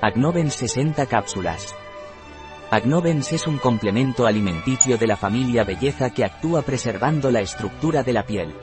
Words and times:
Agnovens 0.00 0.54
60 0.54 1.06
cápsulas. 1.06 1.74
Agnovens 2.70 3.32
es 3.32 3.48
un 3.48 3.58
complemento 3.58 4.28
alimenticio 4.28 4.96
de 4.96 5.08
la 5.08 5.16
familia 5.16 5.64
belleza 5.64 6.10
que 6.10 6.24
actúa 6.24 6.62
preservando 6.62 7.32
la 7.32 7.40
estructura 7.40 8.04
de 8.04 8.12
la 8.12 8.24
piel. 8.24 8.54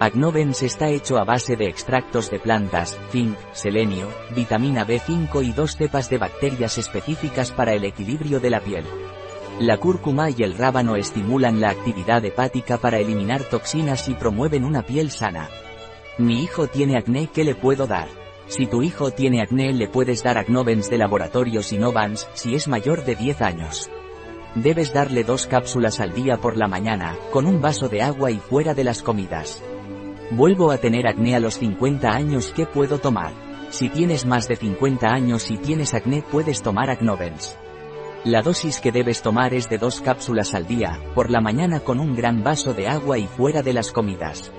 Agnovens 0.00 0.62
está 0.62 0.90
hecho 0.90 1.16
a 1.16 1.24
base 1.24 1.56
de 1.56 1.66
extractos 1.66 2.30
de 2.30 2.40
plantas, 2.40 2.98
zinc, 3.10 3.38
selenio, 3.54 4.10
vitamina 4.34 4.86
B5 4.86 5.42
y 5.46 5.52
dos 5.52 5.76
cepas 5.76 6.10
de 6.10 6.18
bacterias 6.18 6.76
específicas 6.76 7.52
para 7.52 7.72
el 7.72 7.82
equilibrio 7.84 8.38
de 8.38 8.50
la 8.50 8.60
piel. 8.60 8.84
La 9.58 9.78
cúrcuma 9.78 10.28
y 10.28 10.42
el 10.42 10.58
rábano 10.58 10.96
estimulan 10.96 11.58
la 11.58 11.70
actividad 11.70 12.22
hepática 12.22 12.76
para 12.76 12.98
eliminar 12.98 13.44
toxinas 13.44 14.10
y 14.10 14.14
promueven 14.14 14.62
una 14.62 14.82
piel 14.82 15.10
sana. 15.10 15.48
Mi 16.18 16.42
hijo 16.42 16.66
tiene 16.66 16.98
acné, 16.98 17.30
¿qué 17.32 17.44
le 17.44 17.54
puedo 17.54 17.86
dar? 17.86 18.25
Si 18.48 18.66
tu 18.66 18.82
hijo 18.82 19.10
tiene 19.10 19.42
acné 19.42 19.72
le 19.72 19.88
puedes 19.88 20.22
dar 20.22 20.38
Agnovens 20.38 20.88
de 20.88 20.98
laboratorio 20.98 21.62
Sinovans, 21.62 22.28
si 22.34 22.54
es 22.54 22.68
mayor 22.68 23.04
de 23.04 23.16
10 23.16 23.42
años. 23.42 23.90
Debes 24.54 24.92
darle 24.92 25.24
dos 25.24 25.46
cápsulas 25.46 26.00
al 26.00 26.14
día 26.14 26.38
por 26.38 26.56
la 26.56 26.68
mañana, 26.68 27.16
con 27.32 27.46
un 27.46 27.60
vaso 27.60 27.88
de 27.88 28.02
agua 28.02 28.30
y 28.30 28.38
fuera 28.38 28.72
de 28.72 28.84
las 28.84 29.02
comidas. 29.02 29.62
Vuelvo 30.30 30.70
a 30.70 30.78
tener 30.78 31.06
acné 31.06 31.34
a 31.34 31.40
los 31.40 31.58
50 31.58 32.08
años, 32.08 32.52
¿qué 32.54 32.66
puedo 32.66 32.98
tomar? 32.98 33.32
Si 33.70 33.88
tienes 33.88 34.24
más 34.26 34.48
de 34.48 34.56
50 34.56 35.08
años 35.08 35.50
y 35.50 35.58
tienes 35.58 35.92
acné 35.92 36.22
puedes 36.30 36.62
tomar 36.62 36.88
Agnovens. 36.88 37.58
La 38.24 38.42
dosis 38.42 38.80
que 38.80 38.92
debes 38.92 39.22
tomar 39.22 39.54
es 39.54 39.68
de 39.68 39.78
dos 39.78 40.00
cápsulas 40.00 40.54
al 40.54 40.66
día, 40.66 41.00
por 41.14 41.30
la 41.30 41.40
mañana 41.40 41.80
con 41.80 42.00
un 42.00 42.16
gran 42.16 42.42
vaso 42.42 42.74
de 42.74 42.88
agua 42.88 43.18
y 43.18 43.26
fuera 43.26 43.62
de 43.62 43.72
las 43.72 43.92
comidas. 43.92 44.52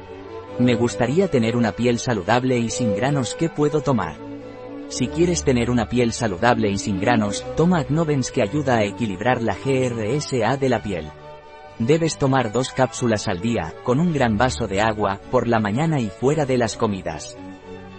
Me 0.59 0.73
gustaría 0.73 1.27
tener 1.27 1.55
una 1.55 1.73
piel 1.73 1.99
saludable 1.99 2.57
y 2.57 2.69
sin 2.69 2.95
granos, 2.95 3.35
¿qué 3.35 3.47
puedo 3.47 3.81
tomar? 3.81 4.17
Si 4.89 5.07
quieres 5.07 5.43
tener 5.43 5.69
una 5.69 5.87
piel 5.87 6.13
saludable 6.13 6.69
y 6.71 6.79
sin 6.79 6.99
granos, 6.99 7.45
toma 7.55 7.79
Agnovens 7.79 8.31
que 8.31 8.41
ayuda 8.41 8.77
a 8.77 8.83
equilibrar 8.83 9.43
la 9.43 9.55
GRSA 9.55 10.57
de 10.57 10.69
la 10.69 10.81
piel. 10.81 11.11
Debes 11.77 12.17
tomar 12.17 12.51
dos 12.51 12.71
cápsulas 12.71 13.27
al 13.27 13.39
día, 13.39 13.75
con 13.83 13.99
un 13.99 14.13
gran 14.13 14.35
vaso 14.35 14.67
de 14.67 14.81
agua, 14.81 15.21
por 15.29 15.47
la 15.47 15.59
mañana 15.59 15.99
y 15.99 16.09
fuera 16.09 16.47
de 16.47 16.57
las 16.57 16.75
comidas. 16.75 17.37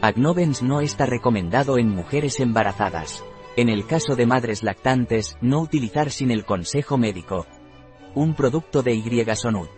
Agnovens 0.00 0.62
no 0.62 0.80
está 0.80 1.06
recomendado 1.06 1.78
en 1.78 1.88
mujeres 1.88 2.40
embarazadas. 2.40 3.22
En 3.56 3.68
el 3.68 3.86
caso 3.86 4.16
de 4.16 4.26
madres 4.26 4.64
lactantes, 4.64 5.36
no 5.40 5.60
utilizar 5.60 6.10
sin 6.10 6.32
el 6.32 6.44
consejo 6.44 6.98
médico. 6.98 7.46
Un 8.16 8.34
producto 8.34 8.82
de 8.82 8.94
Y 8.94 9.24
Sonut. 9.36 9.77